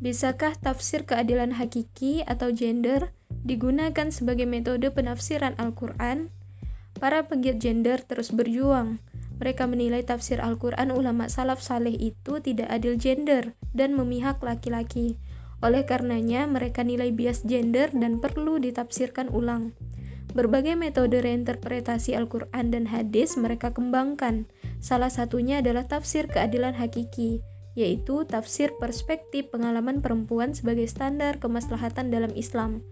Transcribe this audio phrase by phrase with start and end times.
[0.00, 3.12] Bisakah tafsir keadilan hakiki atau gender
[3.44, 6.32] digunakan sebagai metode penafsiran Al-Quran?
[6.96, 9.04] Para penggiat gender terus berjuang.
[9.44, 15.20] Mereka menilai tafsir Al-Quran ulama salaf saleh itu tidak adil gender dan memihak laki-laki.
[15.60, 19.76] Oleh karenanya, mereka nilai bias gender dan perlu ditafsirkan ulang.
[20.32, 24.48] Berbagai metode reinterpretasi Al-Quran dan hadis mereka kembangkan.
[24.80, 27.44] Salah satunya adalah tafsir keadilan hakiki,
[27.78, 32.82] yaitu tafsir perspektif pengalaman perempuan sebagai standar kemaslahatan dalam Islam.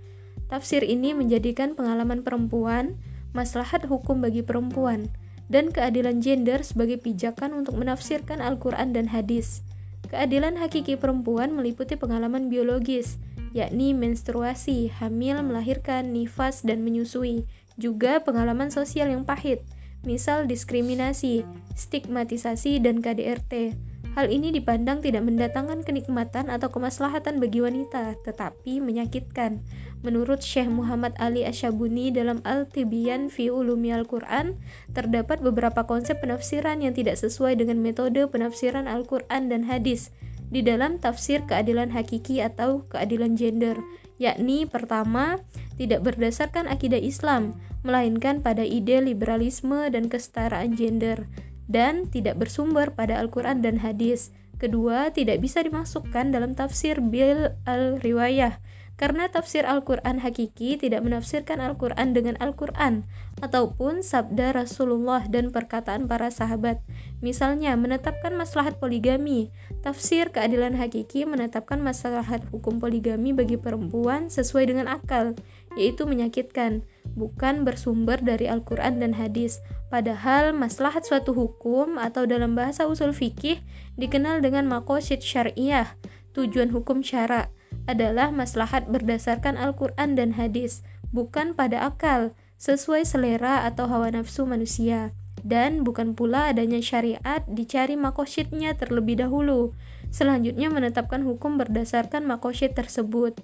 [0.48, 2.96] Tafsir ini menjadikan pengalaman perempuan,
[3.36, 5.12] maslahat hukum bagi perempuan,
[5.48, 9.64] dan keadilan gender sebagai pijakan untuk menafsirkan Al-Quran dan hadis.
[10.09, 13.20] Keadilan hakiki perempuan meliputi pengalaman biologis,
[13.52, 17.45] yakni menstruasi, hamil, melahirkan, nifas, dan menyusui.
[17.77, 19.64] Juga pengalaman sosial yang pahit,
[20.05, 21.45] misal diskriminasi,
[21.77, 23.77] stigmatisasi, dan KDRT.
[24.18, 29.62] Hal ini dipandang tidak mendatangkan kenikmatan atau kemaslahatan bagi wanita, tetapi menyakitkan.
[30.02, 34.58] Menurut Syekh Muhammad Ali Asyabuni dalam Al-Tibyan fi Ulumi Al-Quran,
[34.91, 40.10] terdapat beberapa konsep penafsiran yang tidak sesuai dengan metode penafsiran Al-Quran dan hadis
[40.50, 43.78] di dalam tafsir keadilan hakiki atau keadilan gender,
[44.19, 45.38] yakni pertama,
[45.78, 47.55] tidak berdasarkan akidah Islam,
[47.86, 51.30] melainkan pada ide liberalisme dan kesetaraan gender,
[51.69, 54.33] dan tidak bersumber pada Al-Quran dan hadis.
[54.58, 58.58] Kedua, tidak bisa dimasukkan dalam tafsir bil al-riwayah,
[58.98, 63.06] karena tafsir Al-Quran hakiki tidak menafsirkan Al-Quran dengan Al-Quran
[63.38, 66.83] ataupun sabda Rasulullah dan perkataan para sahabat.
[67.22, 69.55] Misalnya, menetapkan maslahat poligami.
[69.86, 75.38] Tafsir keadilan hakiki menetapkan maslahat hukum poligami bagi perempuan sesuai dengan akal,
[75.78, 76.82] yaitu menyakitkan,
[77.17, 79.62] bukan bersumber dari Al-Quran dan hadis.
[79.89, 83.65] Padahal maslahat suatu hukum atau dalam bahasa usul fikih
[83.97, 85.97] dikenal dengan makosid syariah,
[86.37, 87.48] tujuan hukum syara'
[87.89, 95.16] adalah maslahat berdasarkan Al-Quran dan hadis, bukan pada akal, sesuai selera atau hawa nafsu manusia.
[95.41, 99.72] Dan bukan pula adanya syariat dicari makosyidnya terlebih dahulu.
[100.11, 103.38] Selanjutnya menetapkan hukum berdasarkan makosyid tersebut.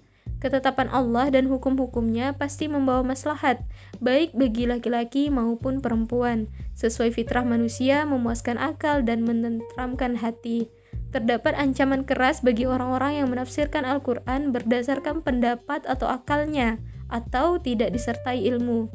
[0.45, 3.65] Ketetapan Allah dan hukum-hukumnya pasti membawa maslahat,
[4.05, 10.69] baik bagi laki-laki maupun perempuan, sesuai fitrah manusia, memuaskan akal dan menenteramkan hati.
[11.17, 16.77] Terdapat ancaman keras bagi orang-orang yang menafsirkan Al-Quran berdasarkan pendapat atau akalnya,
[17.09, 18.93] atau tidak disertai ilmu.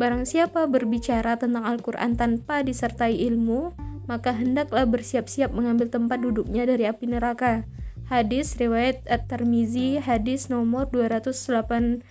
[0.00, 3.76] Barang siapa berbicara tentang Al-Quran tanpa disertai ilmu,
[4.08, 7.68] maka hendaklah bersiap-siap mengambil tempat duduknya dari api neraka.
[8.06, 12.06] Hadis riwayat At-Tirmizi, hadis nomor 287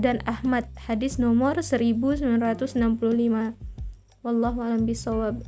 [0.00, 3.52] dan Ahmad, hadis nomor 1965.
[4.24, 5.44] Wallahu a'lam bishawab.